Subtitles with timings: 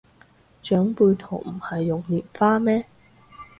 [0.63, 2.87] 長輩圖唔係用蓮花咩